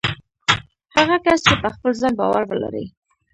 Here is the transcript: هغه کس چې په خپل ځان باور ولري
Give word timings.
هغه 0.95 1.15
کس 1.25 1.39
چې 1.47 1.53
په 1.61 1.69
خپل 1.75 1.91
ځان 2.01 2.13
باور 2.19 2.43
ولري 2.47 2.85